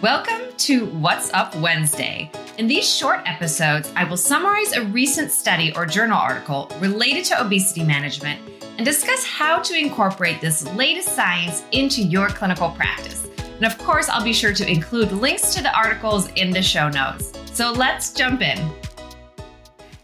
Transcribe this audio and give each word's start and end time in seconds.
Welcome 0.00 0.56
to 0.58 0.86
What's 0.86 1.34
Up 1.34 1.56
Wednesday. 1.56 2.30
In 2.56 2.68
these 2.68 2.88
short 2.88 3.18
episodes, 3.26 3.92
I 3.96 4.04
will 4.04 4.16
summarize 4.16 4.72
a 4.72 4.84
recent 4.84 5.32
study 5.32 5.74
or 5.74 5.86
journal 5.86 6.16
article 6.16 6.70
related 6.78 7.24
to 7.24 7.44
obesity 7.44 7.82
management 7.82 8.40
and 8.76 8.84
discuss 8.84 9.24
how 9.24 9.58
to 9.58 9.76
incorporate 9.76 10.40
this 10.40 10.64
latest 10.74 11.16
science 11.16 11.64
into 11.72 12.00
your 12.00 12.28
clinical 12.28 12.70
practice. 12.70 13.28
And 13.56 13.64
of 13.64 13.76
course, 13.78 14.08
I'll 14.08 14.22
be 14.22 14.32
sure 14.32 14.52
to 14.54 14.70
include 14.70 15.10
links 15.10 15.52
to 15.54 15.64
the 15.64 15.76
articles 15.76 16.30
in 16.36 16.52
the 16.52 16.62
show 16.62 16.88
notes. 16.88 17.32
So 17.52 17.72
let's 17.72 18.12
jump 18.12 18.40
in. 18.40 18.70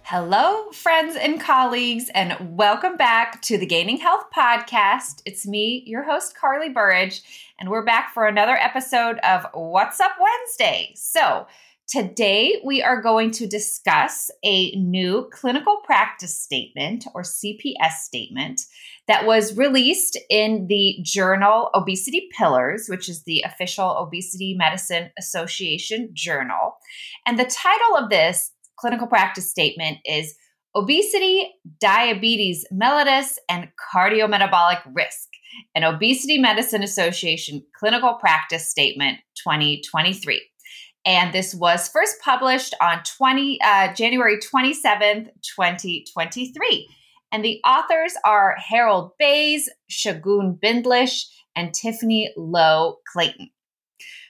Hello, 0.07 0.71
friends 0.71 1.16
and 1.16 1.41
colleagues, 1.41 2.11
and 2.12 2.59
welcome 2.59 2.98
back 2.98 3.41
to 3.41 3.57
the 3.57 3.64
Gaining 3.64 3.96
Health 3.96 4.27
Podcast. 4.36 5.23
It's 5.25 5.46
me, 5.46 5.82
your 5.86 6.03
host, 6.03 6.36
Karli 6.36 6.68
Burridge, 6.68 7.23
and 7.59 7.71
we're 7.71 7.86
back 7.86 8.12
for 8.12 8.27
another 8.27 8.53
episode 8.53 9.17
of 9.21 9.46
What's 9.54 10.00
Up 10.00 10.11
Wednesday. 10.21 10.93
So, 10.94 11.46
today 11.89 12.61
we 12.63 12.82
are 12.82 13.00
going 13.00 13.30
to 13.30 13.46
discuss 13.46 14.30
a 14.44 14.72
new 14.72 15.27
clinical 15.32 15.79
practice 15.85 16.39
statement 16.39 17.07
or 17.14 17.22
CPS 17.22 18.00
statement 18.02 18.61
that 19.08 19.25
was 19.25 19.57
released 19.57 20.18
in 20.29 20.66
the 20.66 20.99
journal 21.00 21.71
Obesity 21.75 22.29
Pillars, 22.36 22.89
which 22.91 23.08
is 23.08 23.22
the 23.22 23.43
official 23.46 23.96
Obesity 23.96 24.52
Medicine 24.52 25.13
Association 25.18 26.11
journal. 26.13 26.77
And 27.25 27.39
the 27.39 27.44
title 27.46 27.96
of 27.96 28.11
this 28.11 28.50
clinical 28.77 29.07
practice 29.07 29.51
statement 29.51 29.99
is 30.05 30.35
Obesity, 30.77 31.53
Diabetes 31.79 32.64
Mellitus, 32.73 33.37
and 33.48 33.69
Cardiometabolic 33.95 34.81
Risk, 34.92 35.28
an 35.75 35.84
Obesity 35.84 36.39
Medicine 36.39 36.83
Association 36.83 37.62
Clinical 37.78 38.14
Practice 38.14 38.69
Statement 38.69 39.19
2023. 39.37 40.42
And 41.06 41.33
this 41.33 41.55
was 41.55 41.89
first 41.89 42.17
published 42.23 42.75
on 42.81 43.03
20, 43.05 43.61
uh, 43.62 43.94
January 43.94 44.39
27th, 44.39 45.28
2023. 45.56 46.88
And 47.31 47.44
the 47.44 47.61
authors 47.64 48.14
are 48.25 48.56
Harold 48.59 49.12
Bays, 49.19 49.69
Shagun 49.91 50.59
Bindlish, 50.59 51.27
and 51.55 51.75
Tiffany 51.75 52.33
Lowe 52.36 52.98
Clayton. 53.12 53.50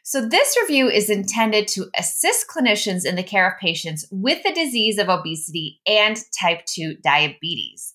So, 0.06 0.20
this 0.20 0.54
review 0.60 0.90
is 0.90 1.08
intended 1.08 1.66
to 1.68 1.86
assist 1.96 2.46
clinicians 2.46 3.06
in 3.06 3.16
the 3.16 3.22
care 3.22 3.50
of 3.50 3.58
patients 3.58 4.04
with 4.10 4.42
the 4.42 4.52
disease 4.52 4.98
of 4.98 5.08
obesity 5.08 5.80
and 5.86 6.18
type 6.38 6.66
2 6.66 6.96
diabetes. 7.02 7.94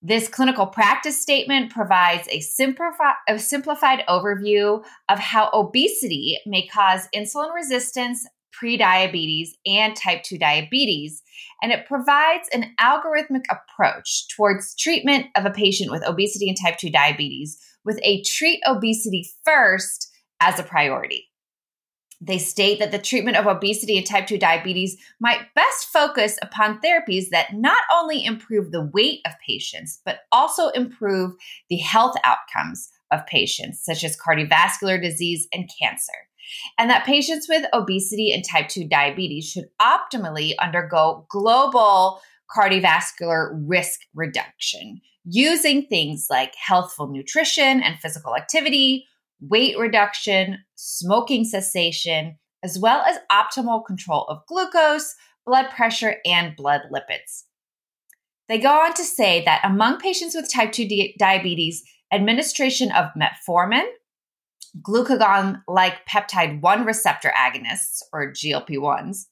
This 0.00 0.28
clinical 0.28 0.64
practice 0.64 1.20
statement 1.20 1.72
provides 1.72 2.28
a, 2.28 2.38
simplifi- 2.38 3.16
a 3.28 3.36
simplified 3.40 4.04
overview 4.08 4.84
of 5.08 5.18
how 5.18 5.50
obesity 5.52 6.38
may 6.46 6.68
cause 6.68 7.08
insulin 7.12 7.52
resistance, 7.52 8.24
prediabetes, 8.54 9.48
and 9.66 9.96
type 9.96 10.22
2 10.22 10.38
diabetes, 10.38 11.20
and 11.60 11.72
it 11.72 11.86
provides 11.86 12.48
an 12.52 12.76
algorithmic 12.80 13.42
approach 13.50 14.28
towards 14.28 14.76
treatment 14.76 15.26
of 15.34 15.46
a 15.46 15.50
patient 15.50 15.90
with 15.90 16.06
obesity 16.06 16.48
and 16.48 16.56
type 16.64 16.78
2 16.78 16.90
diabetes 16.90 17.58
with 17.84 17.98
a 18.04 18.22
treat 18.22 18.60
obesity 18.68 19.28
first 19.44 20.12
as 20.40 20.58
a 20.58 20.62
priority. 20.62 21.28
They 22.20 22.38
state 22.38 22.78
that 22.78 22.90
the 22.90 22.98
treatment 22.98 23.36
of 23.36 23.46
obesity 23.46 23.98
and 23.98 24.06
type 24.06 24.26
2 24.26 24.38
diabetes 24.38 24.96
might 25.20 25.52
best 25.54 25.88
focus 25.92 26.38
upon 26.40 26.80
therapies 26.80 27.28
that 27.30 27.52
not 27.52 27.82
only 27.92 28.24
improve 28.24 28.70
the 28.70 28.88
weight 28.94 29.20
of 29.26 29.32
patients, 29.46 30.00
but 30.04 30.20
also 30.32 30.68
improve 30.68 31.32
the 31.68 31.76
health 31.76 32.16
outcomes 32.24 32.88
of 33.10 33.26
patients, 33.26 33.84
such 33.84 34.04
as 34.04 34.16
cardiovascular 34.16 35.00
disease 35.00 35.46
and 35.52 35.68
cancer. 35.80 36.12
And 36.78 36.88
that 36.90 37.06
patients 37.06 37.48
with 37.48 37.66
obesity 37.72 38.32
and 38.32 38.44
type 38.44 38.68
2 38.68 38.88
diabetes 38.88 39.50
should 39.50 39.66
optimally 39.80 40.54
undergo 40.60 41.26
global 41.28 42.20
cardiovascular 42.54 43.50
risk 43.66 44.00
reduction 44.14 45.00
using 45.24 45.86
things 45.86 46.26
like 46.30 46.54
healthful 46.56 47.08
nutrition 47.08 47.82
and 47.82 47.98
physical 47.98 48.36
activity, 48.36 49.06
weight 49.48 49.78
reduction, 49.78 50.58
smoking 50.74 51.44
cessation, 51.44 52.38
as 52.62 52.78
well 52.78 53.02
as 53.02 53.18
optimal 53.30 53.84
control 53.84 54.24
of 54.28 54.46
glucose, 54.46 55.14
blood 55.46 55.70
pressure, 55.70 56.16
and 56.24 56.56
blood 56.56 56.82
lipids. 56.92 57.44
They 58.48 58.58
go 58.58 58.70
on 58.70 58.94
to 58.94 59.04
say 59.04 59.42
that 59.44 59.62
among 59.64 59.98
patients 59.98 60.34
with 60.34 60.52
type 60.52 60.72
2 60.72 60.88
di- 60.88 61.16
diabetes, 61.18 61.82
administration 62.12 62.92
of 62.92 63.06
metformin, 63.18 63.86
glucagon 64.82 65.62
like 65.68 66.06
peptide 66.06 66.60
1 66.60 66.84
receptor 66.84 67.32
agonists 67.36 68.02
or 68.12 68.32
GLP-1s, 68.32 69.26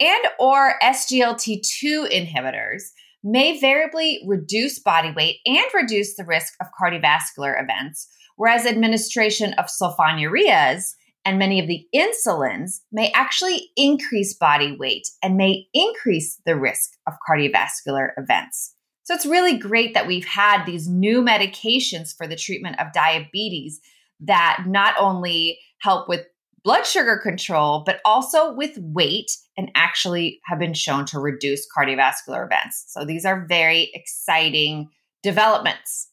and 0.00 0.24
or 0.38 0.74
SGLT2 0.82 2.10
inhibitors 2.10 2.82
may 3.24 3.58
variably 3.58 4.22
reduce 4.26 4.78
body 4.78 5.12
weight 5.16 5.38
and 5.44 5.66
reduce 5.74 6.14
the 6.14 6.24
risk 6.24 6.54
of 6.60 6.68
cardiovascular 6.80 7.60
events 7.60 8.08
whereas 8.36 8.66
administration 8.66 9.52
of 9.54 9.66
sulfonylureas 9.66 10.94
and 11.24 11.38
many 11.38 11.58
of 11.58 11.66
the 11.66 11.84
insulins 11.94 12.80
may 12.92 13.10
actually 13.12 13.70
increase 13.76 14.32
body 14.32 14.76
weight 14.78 15.08
and 15.22 15.36
may 15.36 15.66
increase 15.74 16.40
the 16.46 16.56
risk 16.56 16.92
of 17.06 17.14
cardiovascular 17.28 18.10
events. 18.16 18.74
So 19.02 19.14
it's 19.14 19.26
really 19.26 19.58
great 19.58 19.94
that 19.94 20.06
we've 20.06 20.24
had 20.24 20.64
these 20.64 20.88
new 20.88 21.22
medications 21.22 22.16
for 22.16 22.26
the 22.26 22.36
treatment 22.36 22.80
of 22.80 22.92
diabetes 22.92 23.80
that 24.20 24.64
not 24.66 24.94
only 24.98 25.58
help 25.80 26.08
with 26.08 26.26
blood 26.64 26.84
sugar 26.84 27.16
control, 27.16 27.84
but 27.86 28.00
also 28.04 28.52
with 28.52 28.76
weight 28.78 29.30
and 29.56 29.70
actually 29.76 30.40
have 30.46 30.58
been 30.58 30.74
shown 30.74 31.04
to 31.06 31.20
reduce 31.20 31.66
cardiovascular 31.76 32.44
events. 32.44 32.84
So 32.88 33.04
these 33.04 33.24
are 33.24 33.46
very 33.48 33.90
exciting 33.94 34.88
developments. 35.22 36.08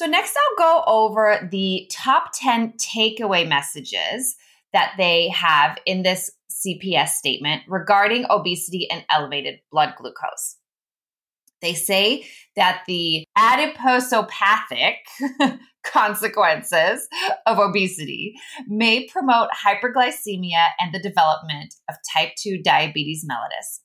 So, 0.00 0.06
next, 0.06 0.34
I'll 0.34 0.56
go 0.56 0.84
over 0.86 1.46
the 1.52 1.86
top 1.90 2.30
10 2.32 2.72
takeaway 2.78 3.46
messages 3.46 4.34
that 4.72 4.94
they 4.96 5.28
have 5.28 5.76
in 5.84 6.04
this 6.04 6.30
CPS 6.50 7.08
statement 7.08 7.64
regarding 7.68 8.24
obesity 8.30 8.90
and 8.90 9.04
elevated 9.10 9.60
blood 9.70 9.92
glucose. 9.98 10.56
They 11.62 11.74
say 11.74 12.26
that 12.56 12.82
the 12.86 13.24
adiposopathic 13.36 14.96
consequences 15.84 17.08
of 17.46 17.58
obesity 17.58 18.34
may 18.66 19.06
promote 19.06 19.48
hyperglycemia 19.50 20.68
and 20.78 20.92
the 20.92 21.00
development 21.02 21.74
of 21.88 21.96
type 22.14 22.32
2 22.42 22.62
diabetes 22.62 23.24
mellitus 23.30 23.80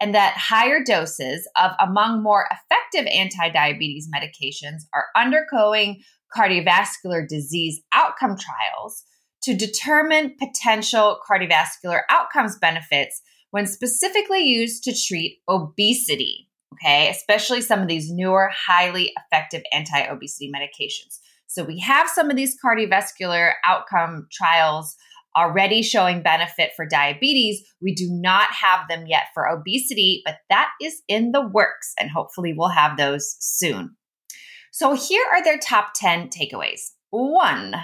and 0.00 0.14
that 0.14 0.36
higher 0.36 0.82
doses 0.84 1.48
of 1.56 1.72
among 1.78 2.22
more 2.22 2.46
effective 2.50 3.06
anti-diabetes 3.06 4.08
medications 4.14 4.82
are 4.94 5.06
undergoing 5.16 6.02
cardiovascular 6.36 7.26
disease 7.26 7.80
outcome 7.92 8.36
trials 8.36 9.04
to 9.42 9.54
determine 9.54 10.34
potential 10.38 11.18
cardiovascular 11.28 12.00
outcomes 12.08 12.58
benefits 12.58 13.22
when 13.50 13.66
specifically 13.66 14.40
used 14.40 14.82
to 14.84 14.94
treat 14.94 15.40
obesity 15.48 16.48
okay 16.72 17.08
especially 17.10 17.60
some 17.60 17.80
of 17.80 17.88
these 17.88 18.10
newer 18.10 18.50
highly 18.52 19.12
effective 19.16 19.62
anti-obesity 19.72 20.50
medications 20.50 21.18
so 21.46 21.64
we 21.64 21.78
have 21.80 22.08
some 22.08 22.30
of 22.30 22.36
these 22.36 22.56
cardiovascular 22.58 23.52
outcome 23.66 24.26
trials 24.32 24.96
already 25.36 25.82
showing 25.82 26.22
benefit 26.22 26.72
for 26.76 26.86
diabetes. 26.86 27.62
We 27.80 27.94
do 27.94 28.08
not 28.10 28.50
have 28.52 28.88
them 28.88 29.06
yet 29.06 29.24
for 29.34 29.48
obesity, 29.48 30.22
but 30.24 30.36
that 30.50 30.70
is 30.80 31.02
in 31.08 31.32
the 31.32 31.46
works, 31.46 31.94
and 31.98 32.10
hopefully 32.10 32.52
we'll 32.56 32.68
have 32.68 32.96
those 32.96 33.36
soon. 33.40 33.96
So 34.70 34.94
here 34.94 35.24
are 35.32 35.44
their 35.44 35.58
top 35.58 35.92
10 35.94 36.28
takeaways. 36.28 36.80
One, 37.10 37.74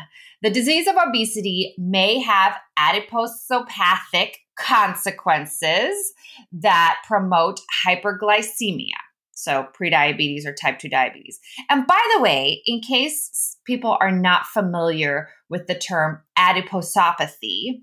the 0.40 0.50
disease 0.50 0.86
of 0.86 0.96
obesity 0.96 1.74
may 1.76 2.20
have 2.20 2.56
adiposopathic 2.78 4.36
consequences 4.58 6.12
that 6.52 6.98
promote 7.06 7.60
hyperglycemia. 7.86 8.98
So, 9.32 9.68
prediabetes 9.80 10.44
or 10.44 10.52
type 10.52 10.80
2 10.80 10.88
diabetes. 10.88 11.38
And 11.70 11.86
by 11.86 12.00
the 12.16 12.20
way, 12.20 12.60
in 12.66 12.80
case 12.80 13.56
people 13.64 13.96
are 14.00 14.10
not 14.10 14.46
familiar 14.46 15.28
with 15.48 15.68
the 15.68 15.76
term 15.76 16.22
adiposopathy, 16.36 17.82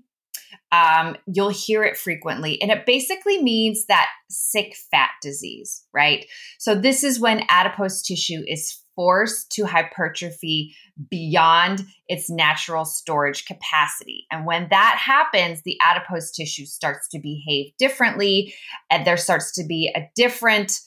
um, 0.70 1.16
you'll 1.26 1.48
hear 1.48 1.82
it 1.82 1.96
frequently. 1.96 2.60
And 2.60 2.70
it 2.70 2.84
basically 2.84 3.42
means 3.42 3.86
that 3.86 4.08
sick 4.28 4.76
fat 4.90 5.10
disease, 5.22 5.84
right? 5.94 6.26
So, 6.58 6.74
this 6.74 7.02
is 7.02 7.18
when 7.18 7.46
adipose 7.48 8.02
tissue 8.02 8.42
is 8.46 8.82
forced 8.96 9.52
to 9.52 9.66
hypertrophy 9.66 10.74
beyond 11.10 11.84
its 12.08 12.28
natural 12.28 12.84
storage 12.84 13.44
capacity. 13.44 14.26
And 14.32 14.46
when 14.46 14.68
that 14.70 14.98
happens, 14.98 15.62
the 15.62 15.78
adipose 15.80 16.32
tissue 16.32 16.64
starts 16.64 17.06
to 17.10 17.20
behave 17.20 17.72
differently, 17.78 18.54
and 18.90 19.06
there 19.06 19.16
starts 19.16 19.52
to 19.52 19.64
be 19.64 19.92
a 19.94 20.10
different 20.16 20.80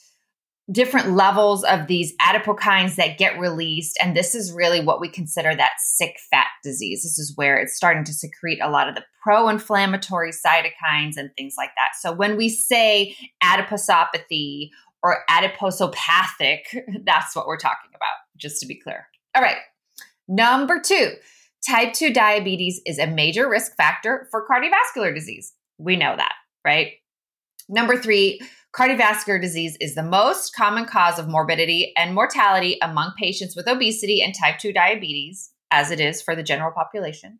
different 0.70 1.10
levels 1.10 1.64
of 1.64 1.86
these 1.86 2.14
adipokines 2.18 2.94
that 2.94 3.18
get 3.18 3.38
released. 3.38 3.98
And 4.00 4.16
this 4.16 4.34
is 4.34 4.52
really 4.52 4.80
what 4.80 5.00
we 5.00 5.08
consider 5.08 5.54
that 5.54 5.72
sick 5.80 6.16
fat 6.30 6.46
disease. 6.62 7.02
This 7.02 7.18
is 7.18 7.36
where 7.36 7.58
it's 7.58 7.74
starting 7.74 8.04
to 8.04 8.12
secrete 8.12 8.60
a 8.62 8.70
lot 8.70 8.88
of 8.88 8.94
the 8.94 9.04
pro 9.22 9.48
inflammatory 9.48 10.30
cytokines 10.30 11.16
and 11.16 11.30
things 11.36 11.54
like 11.58 11.70
that. 11.76 11.90
So 12.00 12.12
when 12.12 12.36
we 12.36 12.48
say 12.48 13.16
adiposopathy 13.42 14.70
or 15.02 15.18
adiposopathic, 15.30 16.60
that's 17.04 17.34
what 17.34 17.46
we're 17.46 17.56
talking 17.56 17.90
about, 17.90 18.16
just 18.36 18.60
to 18.60 18.66
be 18.66 18.78
clear. 18.78 19.06
All 19.34 19.42
right. 19.42 19.58
Number 20.28 20.80
two, 20.80 21.14
type 21.68 21.92
2 21.92 22.12
diabetes 22.12 22.80
is 22.86 22.98
a 22.98 23.06
major 23.06 23.48
risk 23.48 23.76
factor 23.76 24.28
for 24.30 24.46
cardiovascular 24.46 25.14
disease. 25.14 25.52
We 25.78 25.96
know 25.96 26.14
that, 26.16 26.34
right? 26.64 26.92
Number 27.68 27.96
three, 27.96 28.40
cardiovascular 28.74 29.40
disease 29.40 29.76
is 29.80 29.94
the 29.94 30.02
most 30.02 30.54
common 30.54 30.84
cause 30.84 31.18
of 31.18 31.28
morbidity 31.28 31.92
and 31.96 32.14
mortality 32.14 32.78
among 32.82 33.12
patients 33.18 33.56
with 33.56 33.68
obesity 33.68 34.22
and 34.22 34.34
type 34.34 34.58
2 34.58 34.72
diabetes, 34.72 35.50
as 35.70 35.90
it 35.90 36.00
is 36.00 36.20
for 36.20 36.34
the 36.34 36.42
general 36.42 36.72
population. 36.72 37.38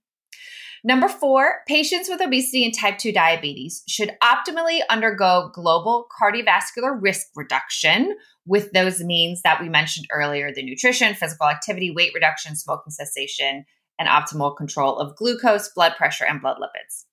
Number 0.82 1.08
four, 1.08 1.56
patients 1.68 2.08
with 2.08 2.22
obesity 2.22 2.64
and 2.64 2.74
type 2.74 2.98
2 2.98 3.12
diabetes 3.12 3.82
should 3.86 4.12
optimally 4.22 4.80
undergo 4.88 5.50
global 5.52 6.06
cardiovascular 6.20 6.96
risk 6.98 7.26
reduction 7.36 8.16
with 8.46 8.72
those 8.72 9.00
means 9.00 9.42
that 9.42 9.60
we 9.60 9.68
mentioned 9.68 10.06
earlier 10.10 10.52
the 10.52 10.62
nutrition, 10.62 11.14
physical 11.14 11.48
activity, 11.48 11.90
weight 11.90 12.12
reduction, 12.14 12.56
smoking 12.56 12.90
cessation, 12.90 13.64
and 13.98 14.08
optimal 14.08 14.56
control 14.56 14.98
of 14.98 15.14
glucose, 15.16 15.68
blood 15.74 15.92
pressure, 15.96 16.24
and 16.24 16.40
blood 16.40 16.56
lipids. 16.56 17.04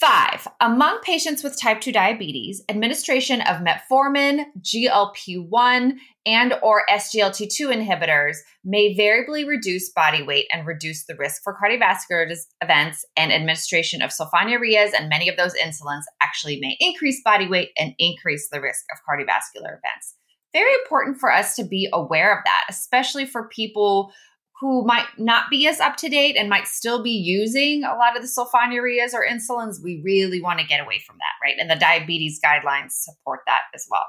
Five, 0.00 0.48
among 0.62 1.00
patients 1.02 1.44
with 1.44 1.60
type 1.60 1.82
2 1.82 1.92
diabetes, 1.92 2.64
administration 2.70 3.42
of 3.42 3.58
metformin, 3.58 4.46
GLP-1, 4.62 5.92
and 6.24 6.54
or 6.62 6.84
SGLT2 6.88 7.70
inhibitors 7.70 8.38
may 8.64 8.94
variably 8.94 9.44
reduce 9.44 9.90
body 9.90 10.22
weight 10.22 10.46
and 10.54 10.66
reduce 10.66 11.04
the 11.04 11.16
risk 11.16 11.42
for 11.44 11.54
cardiovascular 11.54 12.34
events 12.62 13.04
and 13.14 13.30
administration 13.30 14.00
of 14.00 14.10
sulfonylureas 14.10 14.92
and 14.98 15.10
many 15.10 15.28
of 15.28 15.36
those 15.36 15.54
insulins 15.54 16.04
actually 16.22 16.58
may 16.60 16.78
increase 16.80 17.20
body 17.22 17.46
weight 17.46 17.68
and 17.76 17.92
increase 17.98 18.48
the 18.50 18.62
risk 18.62 18.86
of 18.90 18.98
cardiovascular 19.06 19.76
events. 19.76 20.14
Very 20.54 20.72
important 20.76 21.18
for 21.18 21.30
us 21.30 21.54
to 21.56 21.64
be 21.64 21.90
aware 21.92 22.32
of 22.36 22.42
that, 22.44 22.62
especially 22.70 23.26
for 23.26 23.48
people 23.48 24.12
who 24.60 24.84
might 24.84 25.06
not 25.16 25.48
be 25.50 25.66
as 25.66 25.80
up 25.80 25.96
to 25.96 26.08
date 26.08 26.36
and 26.36 26.50
might 26.50 26.66
still 26.66 27.02
be 27.02 27.10
using 27.10 27.82
a 27.82 27.94
lot 27.94 28.16
of 28.16 28.22
the 28.22 28.28
sulfonylureas 28.28 29.14
or 29.14 29.26
insulins, 29.26 29.82
we 29.82 30.02
really 30.04 30.42
want 30.42 30.60
to 30.60 30.66
get 30.66 30.80
away 30.80 31.02
from 31.06 31.16
that, 31.16 31.46
right? 31.46 31.56
And 31.58 31.70
the 31.70 31.76
diabetes 31.76 32.40
guidelines 32.44 32.92
support 32.92 33.40
that 33.46 33.62
as 33.74 33.86
well. 33.90 34.04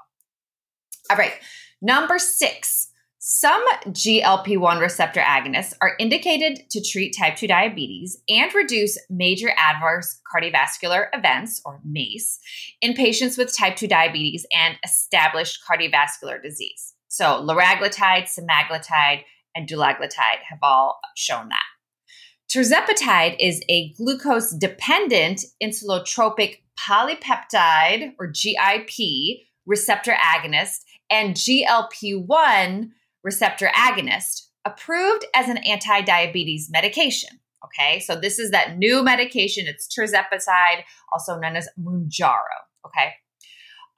All 1.10 1.18
right, 1.18 1.34
number 1.82 2.20
six. 2.20 2.90
Some 3.24 3.64
GLP 3.86 4.58
1 4.58 4.80
receptor 4.80 5.20
agonists 5.20 5.76
are 5.80 5.96
indicated 6.00 6.68
to 6.72 6.82
treat 6.82 7.16
type 7.16 7.36
2 7.36 7.46
diabetes 7.46 8.20
and 8.28 8.52
reduce 8.56 8.98
major 9.12 9.52
adverse 9.58 10.20
cardiovascular 10.34 11.06
events, 11.14 11.62
or 11.64 11.80
MACE, 11.86 12.40
in 12.82 12.96
patients 12.96 13.38
with 13.38 13.56
type 13.56 13.76
2 13.76 13.88
diabetes 13.88 14.48
and 14.52 14.76
established 14.84 15.60
cardiovascular 15.70 16.42
disease. 16.42 16.96
So, 17.10 17.46
liraglutide, 17.46 18.28
semaglutide, 18.28 19.22
and 19.56 19.68
dulaglutide 19.68 20.42
have 20.50 20.60
all 20.62 21.00
shown 21.16 21.50
that. 21.50 21.64
Tirzepatide 22.52 23.38
is 23.40 23.62
a 23.70 23.94
glucose 23.94 24.52
dependent 24.52 25.46
insulotropic 25.64 26.58
polypeptide 26.78 28.14
or 28.20 28.28
GIP 28.28 29.46
receptor 29.66 30.14
agonist 30.14 30.80
and 31.10 31.36
GLP 31.36 32.26
1 32.26 32.92
receptor 33.24 33.70
agonist 33.76 34.48
approved 34.66 35.26
as 35.36 35.48
an 35.48 35.58
anti 35.58 36.02
diabetes 36.02 36.70
medication. 36.72 37.40
Okay, 37.64 38.00
so 38.00 38.16
this 38.16 38.40
is 38.40 38.52
that 38.52 38.78
new 38.78 39.04
medication. 39.04 39.68
It's 39.68 39.88
tirzepatide, 39.88 40.84
also 41.14 41.38
known 41.40 41.56
as 41.56 41.70
Mounjaro. 41.80 42.60
Okay, 42.86 43.14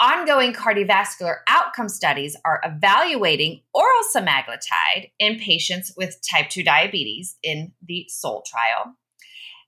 ongoing 0.03 0.51
cardiovascular 0.51 1.37
outcome 1.47 1.87
studies 1.87 2.35
are 2.43 2.61
evaluating 2.65 3.61
oral 3.73 4.03
semaglutide 4.13 5.11
in 5.17 5.39
patients 5.39 5.93
with 5.95 6.19
type 6.29 6.49
2 6.49 6.61
diabetes 6.61 7.37
in 7.41 7.71
the 7.81 8.05
SOUL 8.09 8.43
trial. 8.45 8.95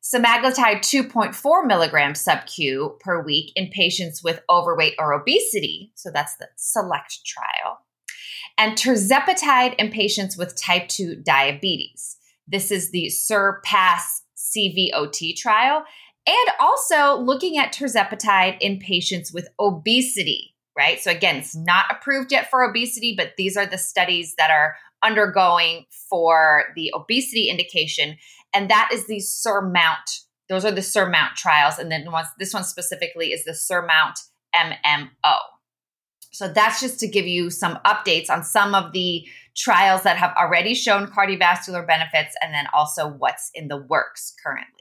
Semaglutide 0.04 0.80
2.4 0.80 1.66
milligrams 1.66 2.20
sub-Q 2.20 2.98
per 3.00 3.24
week 3.24 3.54
in 3.56 3.70
patients 3.70 4.22
with 4.22 4.44
overweight 4.50 4.96
or 5.00 5.14
obesity. 5.14 5.94
So 5.96 6.12
that's 6.12 6.36
the 6.36 6.50
SELECT 6.58 7.26
trial. 7.26 7.80
And 8.58 8.78
tirzepatide 8.78 9.76
in 9.80 9.90
patients 9.90 10.38
with 10.38 10.62
type 10.62 10.90
2 10.90 11.24
diabetes. 11.26 12.18
This 12.46 12.72
is 12.72 12.92
the 12.92 13.08
SURPASS 13.08 14.24
CVOT 14.38 15.36
trial 15.36 15.86
and 16.28 16.50
also 16.60 17.20
looking 17.22 17.58
at 17.58 17.74
tirzepatide 17.74 18.58
in 18.60 18.80
patients 18.80 19.32
with 19.32 19.48
obesity, 19.60 20.56
right? 20.78 21.00
So 21.00 21.12
again, 21.12 21.38
it's 21.38 21.56
not 21.56 21.86
approved 21.90 22.32
yet 22.32 22.50
for 22.50 22.64
obesity, 22.64 23.14
but 23.16 23.34
these 23.38 23.56
are 23.56 23.66
the 23.66 23.78
studies 23.78 24.36
that 24.38 24.52
are 24.52 24.76
undergoing 25.04 25.86
for 26.10 26.66
the 26.76 26.92
obesity 26.96 27.50
indication. 27.50 28.18
And 28.54 28.70
that 28.70 28.90
is 28.92 29.06
the 29.08 29.20
SURMOUNT. 29.20 30.22
Those 30.50 30.66
are 30.66 30.72
the 30.72 30.82
SURMOUNT 30.82 31.36
trials. 31.36 31.78
And 31.78 31.92
then 31.92 32.12
once, 32.12 32.30
this 32.40 32.54
one 32.54 32.64
specifically 32.64 33.32
is 33.32 33.44
the 33.44 33.54
SURMOUNT 33.54 34.20
MMO. 34.56 35.38
So 36.32 36.50
that's 36.50 36.82
just 36.82 37.00
to 37.00 37.08
give 37.08 37.26
you 37.26 37.50
some 37.50 37.78
updates 37.86 38.30
on 38.30 38.44
some 38.44 38.76
of 38.76 38.92
the 38.92 39.26
trials 39.56 40.04
that 40.04 40.18
have 40.18 40.36
already 40.36 40.74
shown 40.74 41.08
cardiovascular 41.08 41.88
benefits 41.88 42.36
and 42.42 42.54
then 42.54 42.66
also 42.74 43.08
what's 43.08 43.52
in 43.54 43.70
the 43.70 43.78
works 43.78 44.34
currently. 44.44 44.75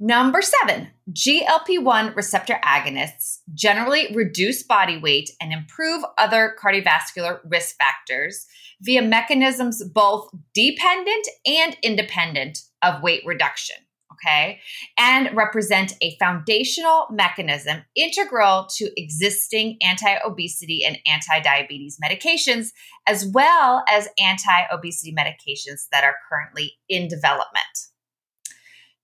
Number 0.00 0.42
seven, 0.42 0.90
GLP 1.12 1.82
1 1.82 2.14
receptor 2.14 2.60
agonists 2.64 3.38
generally 3.52 4.14
reduce 4.14 4.62
body 4.62 4.96
weight 4.96 5.30
and 5.40 5.52
improve 5.52 6.04
other 6.16 6.54
cardiovascular 6.62 7.40
risk 7.44 7.76
factors 7.76 8.46
via 8.80 9.02
mechanisms 9.02 9.82
both 9.82 10.30
dependent 10.54 11.26
and 11.44 11.76
independent 11.82 12.60
of 12.80 13.02
weight 13.02 13.22
reduction. 13.26 13.74
Okay, 14.12 14.58
and 14.98 15.36
represent 15.36 15.92
a 16.02 16.16
foundational 16.18 17.06
mechanism 17.10 17.84
integral 17.94 18.66
to 18.76 18.90
existing 19.00 19.78
anti 19.80 20.16
obesity 20.24 20.84
and 20.84 20.98
anti 21.06 21.40
diabetes 21.40 21.98
medications, 22.02 22.70
as 23.06 23.26
well 23.32 23.84
as 23.88 24.08
anti 24.18 24.62
obesity 24.72 25.14
medications 25.14 25.86
that 25.92 26.02
are 26.02 26.16
currently 26.28 26.72
in 26.88 27.06
development. 27.06 27.88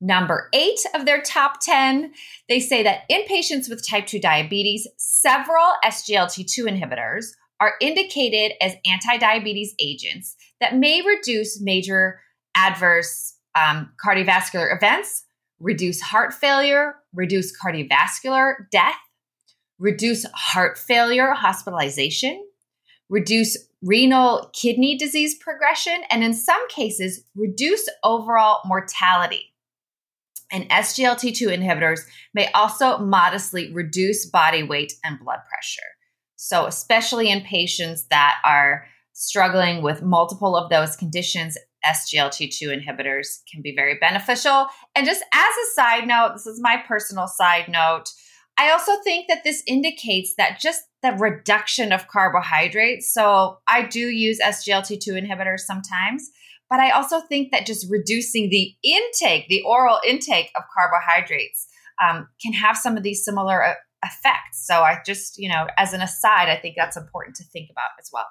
Number 0.05 0.51
eight 0.53 0.81
of 0.95 1.07
their 1.07 1.23
top 1.23 1.61
10, 1.63 2.13
they 2.47 2.61
say 2.61 2.83
that 2.83 3.05
in 3.09 3.23
patients 3.23 3.71
with 3.71 3.89
type 3.89 4.07
2 4.07 4.21
diabetes, 4.21 4.87
several 4.99 5.65
SGLT2 5.83 6.67
inhibitors 6.69 7.29
are 7.59 7.73
indicated 7.81 8.53
as 8.61 8.75
anti 8.85 9.17
diabetes 9.17 9.75
agents 9.81 10.37
that 10.61 10.77
may 10.77 11.01
reduce 11.01 11.59
major 11.59 12.21
adverse 12.55 13.39
um, 13.55 13.93
cardiovascular 14.05 14.77
events, 14.77 15.25
reduce 15.59 16.03
heart 16.03 16.35
failure, 16.35 16.97
reduce 17.15 17.59
cardiovascular 17.59 18.57
death, 18.71 18.99
reduce 19.79 20.27
heart 20.35 20.77
failure 20.77 21.31
hospitalization, 21.31 22.47
reduce 23.09 23.57
renal 23.81 24.51
kidney 24.53 24.99
disease 24.99 25.35
progression, 25.35 26.03
and 26.11 26.23
in 26.23 26.35
some 26.35 26.69
cases, 26.69 27.25
reduce 27.35 27.89
overall 28.05 28.61
mortality 28.67 29.54
and 30.53 30.69
SGLT2 30.69 31.49
inhibitors 31.49 32.01
may 32.33 32.51
also 32.53 32.99
modestly 32.99 33.73
reduce 33.73 34.27
body 34.27 34.63
weight 34.63 34.93
and 35.05 35.19
blood 35.19 35.41
pressure. 35.49 35.83
So, 36.37 36.67
especially 36.67 37.31
in 37.31 37.41
patients 37.41 38.07
that 38.09 38.39
are 38.45 38.87
struggling 39.13 39.83
with 39.83 40.03
multiple 40.03 40.57
of 40.57 40.71
those 40.71 40.97
conditions, 40.97 41.57
SGLT2 41.87 42.63
inhibitors 42.63 43.39
can 43.51 43.63
be 43.63 43.75
very 43.75 43.97
beneficial. 43.99 44.67
And 44.95 45.07
just 45.07 45.23
as 45.33 45.49
a 45.57 45.75
side 45.75 46.07
note, 46.07 46.33
this 46.35 46.47
is 46.47 46.61
my 46.61 46.83
personal 46.87 47.29
side 47.29 47.69
note. 47.69 48.05
I 48.59 48.71
also 48.71 48.93
think 49.03 49.27
that 49.29 49.43
this 49.43 49.63
indicates 49.67 50.35
that 50.37 50.61
just 50.61 50.83
the 51.03 51.13
reduction 51.13 51.93
of 51.93 52.09
carbohydrates. 52.09 53.13
So, 53.13 53.59
I 53.67 53.83
do 53.83 54.01
use 54.01 54.39
SGLT2 54.41 55.09
inhibitors 55.09 55.61
sometimes 55.61 56.31
but 56.75 56.81
I 56.81 56.91
also 56.91 57.21
think 57.21 57.53
that 57.53 57.67
just 57.67 57.87
reducing 57.89 58.51
the 58.51 58.75
intake, 58.83 59.47
the 59.47 59.63
oral 59.63 60.01
intake 60.05 60.51
of 60.57 60.65
carbohydrates, 60.77 61.69
um, 62.03 62.27
can 62.43 62.53
have 62.53 62.77
some 62.77 62.97
of 62.97 63.05
these 63.05 63.25
similar 63.25 63.63
uh, 63.63 63.75
effects. 64.05 64.67
So 64.67 64.83
I 64.83 64.99
just, 65.07 65.39
you 65.39 65.49
know, 65.49 65.69
as 65.79 65.93
an 65.93 66.01
aside, 66.01 66.49
I 66.49 66.57
think 66.57 66.75
that's 66.77 66.97
important 66.97 67.37
to 67.37 67.45
think 67.45 67.69
about 67.71 67.91
as 68.01 68.11
well. 68.13 68.27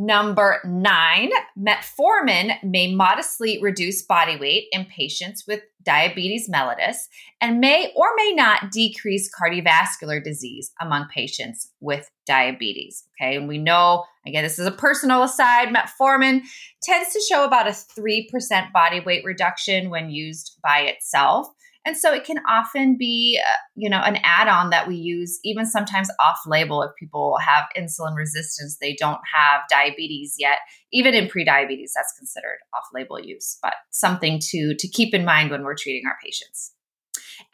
Number 0.00 0.60
nine, 0.64 1.30
metformin 1.58 2.62
may 2.62 2.94
modestly 2.94 3.58
reduce 3.60 4.00
body 4.00 4.36
weight 4.36 4.68
in 4.70 4.84
patients 4.84 5.44
with 5.44 5.62
diabetes 5.82 6.48
mellitus 6.48 7.08
and 7.40 7.58
may 7.58 7.92
or 7.96 8.06
may 8.16 8.32
not 8.32 8.70
decrease 8.70 9.28
cardiovascular 9.28 10.22
disease 10.22 10.70
among 10.80 11.08
patients 11.08 11.72
with 11.80 12.08
diabetes. 12.28 13.02
Okay, 13.20 13.34
and 13.34 13.48
we 13.48 13.58
know, 13.58 14.04
again, 14.24 14.44
this 14.44 14.60
is 14.60 14.66
a 14.66 14.70
personal 14.70 15.24
aside, 15.24 15.74
metformin 15.74 16.42
tends 16.80 17.12
to 17.12 17.20
show 17.28 17.44
about 17.44 17.66
a 17.66 17.70
3% 17.70 18.72
body 18.72 19.00
weight 19.00 19.24
reduction 19.24 19.90
when 19.90 20.10
used 20.10 20.60
by 20.62 20.78
itself. 20.82 21.48
And 21.84 21.96
so 21.96 22.12
it 22.12 22.24
can 22.24 22.38
often 22.48 22.96
be, 22.98 23.40
uh, 23.42 23.56
you 23.74 23.88
know, 23.88 24.00
an 24.00 24.18
add-on 24.22 24.70
that 24.70 24.86
we 24.86 24.96
use 24.96 25.38
even 25.44 25.64
sometimes 25.64 26.10
off-label 26.20 26.82
if 26.82 26.90
people 26.98 27.38
have 27.38 27.64
insulin 27.76 28.14
resistance, 28.14 28.76
they 28.78 28.94
don't 28.94 29.20
have 29.34 29.62
diabetes 29.70 30.36
yet. 30.38 30.58
Even 30.92 31.14
in 31.14 31.28
pre-diabetes, 31.28 31.92
that's 31.94 32.12
considered 32.18 32.58
off-label 32.74 33.20
use, 33.20 33.58
but 33.62 33.74
something 33.90 34.38
to 34.50 34.74
to 34.74 34.88
keep 34.88 35.14
in 35.14 35.24
mind 35.24 35.50
when 35.50 35.62
we're 35.62 35.76
treating 35.76 36.06
our 36.06 36.16
patients. 36.22 36.74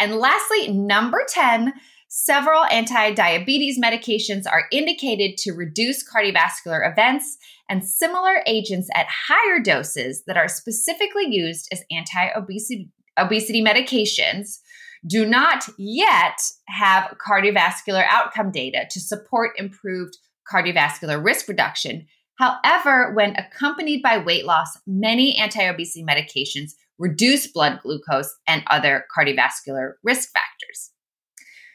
And 0.01 0.17
lastly, 0.17 0.69
number 0.73 1.23
10, 1.29 1.73
several 2.09 2.65
anti-diabetes 2.67 3.79
medications 3.79 4.45
are 4.51 4.65
indicated 4.71 5.37
to 5.39 5.53
reduce 5.53 6.09
cardiovascular 6.09 6.91
events 6.91 7.37
and 7.69 7.87
similar 7.87 8.43
agents 8.47 8.89
at 8.95 9.07
higher 9.09 9.61
doses 9.61 10.23
that 10.27 10.37
are 10.37 10.49
specifically 10.49 11.27
used 11.29 11.69
as 11.73 11.83
anti-obesity 11.91 12.91
obesity 13.19 13.63
medications 13.63 14.59
do 15.07 15.27
not 15.27 15.69
yet 15.77 16.41
have 16.67 17.17
cardiovascular 17.25 18.05
outcome 18.09 18.51
data 18.51 18.87
to 18.91 19.01
support 19.01 19.59
improved 19.59 20.17
cardiovascular 20.51 21.23
risk 21.23 21.49
reduction. 21.49 22.07
However, 22.39 23.13
when 23.15 23.37
accompanied 23.37 24.03
by 24.03 24.19
weight 24.19 24.45
loss, 24.45 24.79
many 24.87 25.37
anti 25.37 25.63
obesity 25.63 26.05
medications 26.05 26.73
reduce 26.99 27.47
blood 27.47 27.81
glucose 27.83 28.35
and 28.47 28.63
other 28.69 29.05
cardiovascular 29.17 29.93
risk 30.03 30.31
factors. 30.33 30.91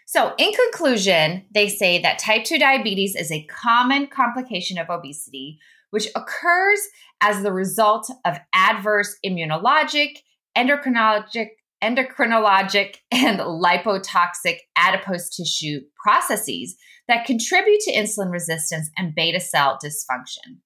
So, 0.05 0.33
in 0.39 0.51
conclusion, 0.51 1.45
they 1.53 1.69
say 1.69 2.01
that 2.01 2.17
type 2.17 2.43
2 2.43 2.57
diabetes 2.57 3.15
is 3.15 3.31
a 3.31 3.45
common 3.45 4.07
complication 4.07 4.79
of 4.79 4.89
obesity, 4.89 5.59
which 5.91 6.07
occurs 6.15 6.79
as 7.21 7.43
the 7.43 7.53
result 7.53 8.09
of 8.25 8.39
adverse 8.53 9.15
immunologic 9.23 10.17
endocrinologic, 10.59 11.49
endocrinologic 11.83 12.97
and 13.11 13.39
lipotoxic 13.39 14.57
adipose 14.75 15.29
tissue 15.29 15.81
processes 16.03 16.75
that 17.07 17.25
contribute 17.25 17.79
to 17.81 17.93
insulin 17.93 18.31
resistance 18.31 18.89
and 18.97 19.15
beta 19.15 19.39
cell 19.39 19.77
dysfunction. 19.83 20.57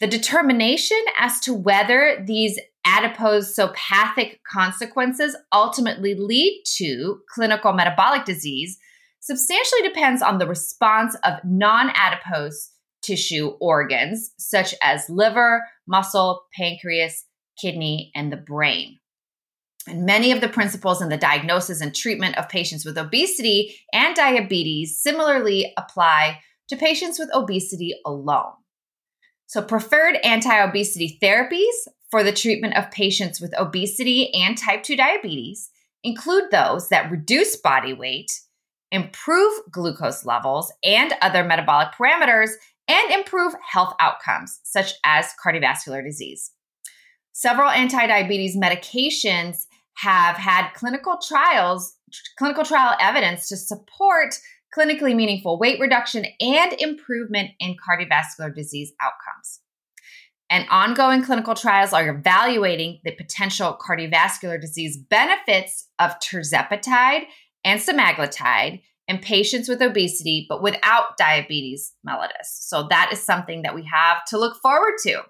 The 0.00 0.06
determination 0.06 1.00
as 1.18 1.38
to 1.40 1.54
whether 1.54 2.22
these 2.26 2.58
adiposopathic 2.86 4.38
consequences 4.50 5.36
ultimately 5.52 6.14
lead 6.14 6.62
to 6.76 7.20
clinical 7.32 7.72
metabolic 7.72 8.24
disease 8.24 8.76
substantially 9.20 9.82
depends 9.82 10.20
on 10.20 10.38
the 10.38 10.46
response 10.46 11.16
of 11.24 11.34
non 11.44 11.90
adipose 11.94 12.70
tissue 13.02 13.52
organs, 13.60 14.32
such 14.38 14.74
as 14.82 15.08
liver, 15.08 15.62
muscle, 15.86 16.42
pancreas, 16.54 17.24
kidney, 17.60 18.10
and 18.14 18.32
the 18.32 18.36
brain. 18.36 18.98
And 19.86 20.06
many 20.06 20.32
of 20.32 20.40
the 20.40 20.48
principles 20.48 21.02
in 21.02 21.10
the 21.10 21.16
diagnosis 21.16 21.80
and 21.80 21.94
treatment 21.94 22.38
of 22.38 22.48
patients 22.48 22.84
with 22.84 22.96
obesity 22.96 23.76
and 23.92 24.16
diabetes 24.16 25.00
similarly 25.00 25.72
apply 25.76 26.40
to 26.68 26.76
patients 26.76 27.18
with 27.18 27.28
obesity 27.34 27.94
alone. 28.06 28.52
So, 29.46 29.62
preferred 29.62 30.16
anti 30.24 30.56
obesity 30.56 31.18
therapies 31.22 31.74
for 32.10 32.22
the 32.22 32.32
treatment 32.32 32.76
of 32.76 32.90
patients 32.90 33.40
with 33.40 33.58
obesity 33.58 34.32
and 34.34 34.56
type 34.56 34.82
2 34.82 34.96
diabetes 34.96 35.70
include 36.02 36.50
those 36.50 36.88
that 36.88 37.10
reduce 37.10 37.56
body 37.56 37.92
weight, 37.92 38.30
improve 38.90 39.52
glucose 39.70 40.24
levels 40.24 40.72
and 40.82 41.12
other 41.20 41.44
metabolic 41.44 41.88
parameters, 41.92 42.50
and 42.88 43.10
improve 43.10 43.54
health 43.68 43.94
outcomes 44.00 44.60
such 44.62 44.92
as 45.04 45.32
cardiovascular 45.44 46.04
disease. 46.04 46.52
Several 47.36 47.68
anti 47.68 48.06
diabetes 48.06 48.56
medications 48.56 49.66
have 49.96 50.36
had 50.36 50.70
clinical 50.70 51.18
trials, 51.18 51.96
clinical 52.38 52.64
trial 52.64 52.96
evidence 53.00 53.48
to 53.48 53.56
support 53.56 54.38
clinically 54.76 55.16
meaningful 55.16 55.58
weight 55.58 55.80
reduction 55.80 56.26
and 56.40 56.72
improvement 56.74 57.50
in 57.58 57.74
cardiovascular 57.74 58.54
disease 58.54 58.92
outcomes. 59.02 59.60
And 60.48 60.64
ongoing 60.70 61.24
clinical 61.24 61.54
trials 61.56 61.92
are 61.92 62.08
evaluating 62.08 63.00
the 63.04 63.10
potential 63.10 63.76
cardiovascular 63.80 64.60
disease 64.60 64.96
benefits 64.96 65.88
of 65.98 66.12
tirzepatide 66.20 67.24
and 67.64 67.80
semaglutide 67.80 68.80
in 69.08 69.18
patients 69.18 69.68
with 69.68 69.82
obesity 69.82 70.46
but 70.48 70.62
without 70.62 71.16
diabetes 71.18 71.94
mellitus. 72.08 72.46
So 72.46 72.86
that 72.90 73.10
is 73.12 73.20
something 73.20 73.62
that 73.62 73.74
we 73.74 73.84
have 73.92 74.24
to 74.26 74.38
look 74.38 74.56
forward 74.62 74.94
to. 75.02 75.22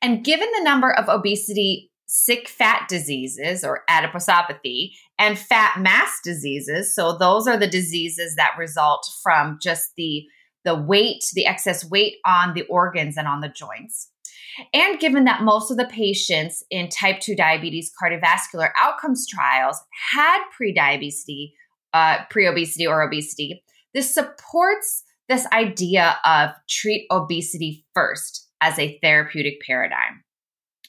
And 0.00 0.24
given 0.24 0.48
the 0.56 0.64
number 0.64 0.92
of 0.92 1.08
obesity 1.08 1.90
sick 2.06 2.48
fat 2.48 2.86
diseases 2.88 3.62
or 3.62 3.82
adiposopathy 3.90 4.92
and 5.18 5.38
fat 5.38 5.78
mass 5.78 6.18
diseases, 6.24 6.94
so 6.94 7.16
those 7.16 7.46
are 7.46 7.58
the 7.58 7.68
diseases 7.68 8.34
that 8.36 8.56
result 8.58 9.06
from 9.22 9.58
just 9.62 9.90
the 9.96 10.24
the 10.64 10.74
weight, 10.74 11.24
the 11.34 11.46
excess 11.46 11.88
weight 11.88 12.16
on 12.26 12.52
the 12.52 12.64
organs 12.64 13.16
and 13.16 13.28
on 13.28 13.40
the 13.40 13.48
joints. 13.48 14.10
And 14.74 14.98
given 14.98 15.24
that 15.24 15.42
most 15.42 15.70
of 15.70 15.76
the 15.76 15.86
patients 15.86 16.64
in 16.68 16.88
type 16.88 17.20
2 17.20 17.36
diabetes 17.36 17.92
cardiovascular 18.02 18.70
outcomes 18.76 19.26
trials 19.26 19.80
had 20.12 20.42
pre-diabetes, 20.54 21.24
uh, 21.94 22.18
pre-obesity 22.28 22.86
or 22.86 23.02
obesity, 23.02 23.62
this 23.94 24.12
supports 24.12 25.04
this 25.28 25.46
idea 25.52 26.18
of 26.24 26.50
treat 26.68 27.06
obesity 27.10 27.86
first 27.94 28.47
as 28.60 28.78
a 28.78 28.98
therapeutic 29.02 29.60
paradigm. 29.66 30.24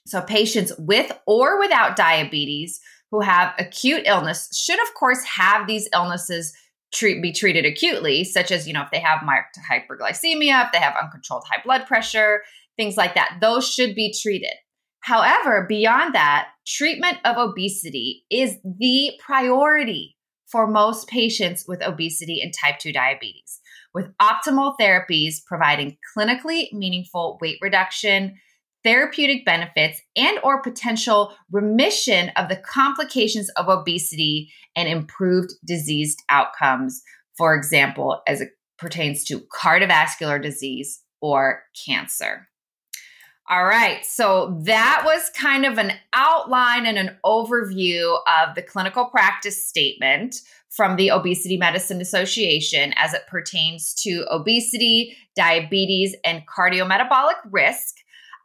So, 0.07 0.21
patients 0.21 0.71
with 0.77 1.11
or 1.27 1.59
without 1.59 1.95
diabetes 1.95 2.79
who 3.11 3.21
have 3.21 3.53
acute 3.59 4.03
illness 4.05 4.49
should, 4.55 4.81
of 4.81 4.93
course, 4.93 5.23
have 5.23 5.67
these 5.67 5.87
illnesses 5.93 6.53
treat, 6.93 7.21
be 7.21 7.31
treated 7.31 7.65
acutely, 7.65 8.23
such 8.23 8.51
as, 8.51 8.67
you 8.67 8.73
know, 8.73 8.81
if 8.81 8.91
they 8.91 8.99
have 8.99 9.23
marked 9.23 9.57
hyperglycemia, 9.69 10.65
if 10.65 10.71
they 10.71 10.79
have 10.79 10.95
uncontrolled 11.01 11.43
high 11.49 11.61
blood 11.63 11.85
pressure, 11.85 12.41
things 12.77 12.97
like 12.97 13.15
that. 13.15 13.37
Those 13.41 13.71
should 13.71 13.95
be 13.95 14.13
treated. 14.19 14.53
However, 15.01 15.65
beyond 15.67 16.15
that, 16.15 16.49
treatment 16.67 17.17
of 17.25 17.37
obesity 17.37 18.25
is 18.29 18.57
the 18.63 19.11
priority 19.23 20.15
for 20.47 20.67
most 20.67 21.07
patients 21.07 21.65
with 21.67 21.81
obesity 21.83 22.41
and 22.41 22.53
type 22.53 22.79
2 22.79 22.91
diabetes 22.91 23.59
with 23.93 24.15
optimal 24.21 24.75
therapies 24.79 25.43
providing 25.45 25.97
clinically 26.15 26.71
meaningful 26.73 27.37
weight 27.41 27.57
reduction, 27.61 28.35
therapeutic 28.83 29.45
benefits, 29.45 30.01
and 30.15 30.39
or 30.43 30.61
potential 30.61 31.35
remission 31.51 32.29
of 32.37 32.49
the 32.49 32.55
complications 32.55 33.49
of 33.51 33.67
obesity 33.67 34.51
and 34.75 34.87
improved 34.87 35.51
diseased 35.65 36.21
outcomes, 36.29 37.01
for 37.37 37.55
example, 37.55 38.21
as 38.27 38.41
it 38.41 38.49
pertains 38.77 39.23
to 39.25 39.39
cardiovascular 39.53 40.41
disease 40.41 41.03
or 41.21 41.63
cancer. 41.85 42.47
All 43.51 43.65
right, 43.65 44.05
so 44.05 44.61
that 44.65 45.01
was 45.03 45.31
kind 45.31 45.65
of 45.65 45.79
an 45.79 45.93
outline 46.13 46.85
and 46.85 46.99
an 46.99 47.17
overview 47.25 48.19
of 48.27 48.53
the 48.53 48.61
clinical 48.61 49.05
practice 49.05 49.65
statement 49.65 50.35
from 50.69 50.95
the 50.95 51.11
Obesity 51.11 51.57
Medicine 51.57 51.99
Association 51.99 52.93
as 52.95 53.13
it 53.13 53.27
pertains 53.27 53.93
to 54.03 54.25
obesity, 54.29 55.17
diabetes, 55.35 56.15
and 56.23 56.43
cardiometabolic 56.47 57.35
risk. 57.51 57.95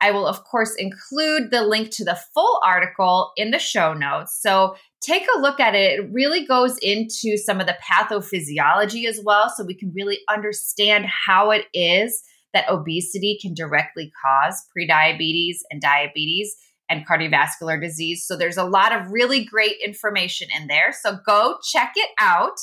I 0.01 0.11
will, 0.11 0.27
of 0.27 0.45
course, 0.45 0.75
include 0.77 1.51
the 1.51 1.63
link 1.63 1.91
to 1.93 2.05
the 2.05 2.19
full 2.35 2.61
article 2.65 3.33
in 3.37 3.51
the 3.51 3.59
show 3.59 3.95
notes. 3.95 4.39
So 4.41 4.75
take 5.01 5.27
a 5.35 5.39
look 5.39 5.61
at 5.61 5.75
it. 5.75 6.01
It 6.01 6.09
really 6.13 6.47
goes 6.47 6.79
into 6.79 7.37
some 7.37 7.61
of 7.61 7.67
the 7.67 7.77
pathophysiology 7.83 9.07
as 9.07 9.21
well, 9.25 9.51
so 9.51 9.65
we 9.65 9.75
can 9.75 9.93
really 9.95 10.19
understand 10.29 11.07
how 11.07 11.51
it 11.51 11.67
is 11.73 12.23
that 12.53 12.69
obesity 12.69 13.39
can 13.41 13.55
directly 13.55 14.13
cause 14.25 14.65
prediabetes 14.77 15.59
and 15.71 15.81
diabetes 15.81 16.55
and 16.89 17.07
cardiovascular 17.07 17.81
disease. 17.81 18.27
So 18.27 18.37
there's 18.37 18.57
a 18.57 18.65
lot 18.65 18.93
of 18.93 19.11
really 19.11 19.45
great 19.45 19.77
information 19.85 20.49
in 20.57 20.67
there. 20.67 20.93
So 20.93 21.19
go 21.27 21.57
check 21.63 21.93
it 21.97 22.11
out. 22.19 22.59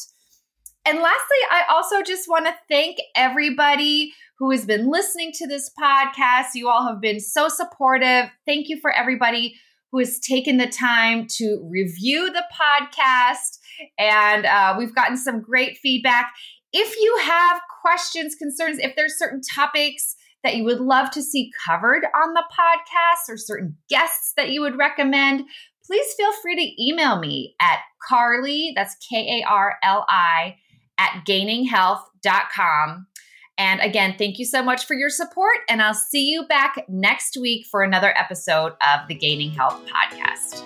And 0.85 0.97
lastly, 0.97 1.37
I 1.51 1.63
also 1.69 2.01
just 2.01 2.27
want 2.27 2.45
to 2.45 2.53
thank 2.69 2.97
everybody 3.15 4.13
who 4.39 4.49
has 4.51 4.65
been 4.65 4.89
listening 4.89 5.31
to 5.35 5.47
this 5.47 5.69
podcast. 5.79 6.47
You 6.55 6.69
all 6.69 6.87
have 6.87 6.99
been 6.99 7.19
so 7.19 7.47
supportive. 7.47 8.25
Thank 8.47 8.69
you 8.69 8.79
for 8.79 8.91
everybody 8.91 9.55
who 9.91 9.99
has 9.99 10.19
taken 10.19 10.57
the 10.57 10.67
time 10.67 11.27
to 11.27 11.67
review 11.69 12.31
the 12.31 12.43
podcast. 12.51 13.59
And 13.99 14.45
uh, 14.45 14.75
we've 14.77 14.95
gotten 14.95 15.17
some 15.17 15.41
great 15.41 15.77
feedback. 15.77 16.31
If 16.73 16.95
you 16.97 17.19
have 17.23 17.61
questions, 17.81 18.35
concerns, 18.35 18.79
if 18.79 18.95
there's 18.95 19.19
certain 19.19 19.41
topics 19.53 20.15
that 20.43 20.55
you 20.55 20.63
would 20.63 20.79
love 20.79 21.11
to 21.11 21.21
see 21.21 21.51
covered 21.65 22.03
on 22.15 22.33
the 22.33 22.43
podcast 22.51 23.31
or 23.31 23.37
certain 23.37 23.77
guests 23.89 24.33
that 24.37 24.49
you 24.49 24.61
would 24.61 24.77
recommend, 24.77 25.45
please 25.85 26.13
feel 26.15 26.31
free 26.41 26.55
to 26.55 26.83
email 26.83 27.19
me 27.19 27.55
at 27.61 27.79
Karli, 28.07 28.73
that's 28.75 28.95
K 29.07 29.41
A 29.41 29.47
R 29.47 29.77
L 29.83 30.05
I, 30.09 30.55
at 30.97 31.23
gaininghealth.com. 31.27 33.07
And 33.57 33.79
again, 33.81 34.15
thank 34.17 34.39
you 34.39 34.45
so 34.45 34.63
much 34.63 34.85
for 34.85 34.95
your 34.95 35.09
support. 35.09 35.57
And 35.69 35.81
I'll 35.81 35.93
see 35.93 36.27
you 36.29 36.47
back 36.47 36.83
next 36.89 37.37
week 37.37 37.67
for 37.69 37.83
another 37.83 38.17
episode 38.17 38.73
of 38.81 39.07
the 39.07 39.13
Gaining 39.13 39.51
Health 39.51 39.79
Podcast. 39.85 40.63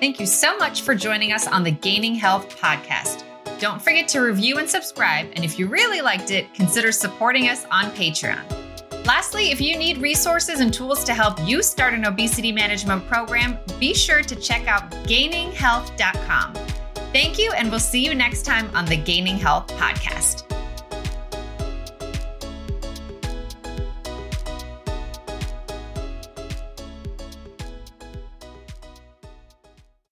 Thank 0.00 0.20
you 0.20 0.26
so 0.26 0.56
much 0.56 0.82
for 0.82 0.94
joining 0.94 1.32
us 1.32 1.46
on 1.46 1.64
the 1.64 1.70
Gaining 1.70 2.14
Health 2.14 2.48
Podcast. 2.56 3.25
Don't 3.58 3.80
forget 3.80 4.06
to 4.08 4.20
review 4.20 4.58
and 4.58 4.68
subscribe. 4.68 5.28
And 5.34 5.44
if 5.44 5.58
you 5.58 5.66
really 5.66 6.00
liked 6.00 6.30
it, 6.30 6.52
consider 6.52 6.92
supporting 6.92 7.48
us 7.48 7.64
on 7.70 7.86
Patreon. 7.92 8.44
Lastly, 9.06 9.50
if 9.50 9.60
you 9.60 9.78
need 9.78 9.98
resources 9.98 10.60
and 10.60 10.74
tools 10.74 11.04
to 11.04 11.14
help 11.14 11.38
you 11.46 11.62
start 11.62 11.94
an 11.94 12.04
obesity 12.04 12.52
management 12.52 13.06
program, 13.06 13.58
be 13.78 13.94
sure 13.94 14.22
to 14.22 14.34
check 14.36 14.66
out 14.66 14.90
gaininghealth.com. 15.04 16.54
Thank 17.12 17.38
you, 17.38 17.52
and 17.52 17.70
we'll 17.70 17.80
see 17.80 18.04
you 18.04 18.14
next 18.14 18.44
time 18.44 18.68
on 18.74 18.84
the 18.84 18.96
Gaining 18.96 19.38
Health 19.38 19.68
Podcast. 19.68 20.45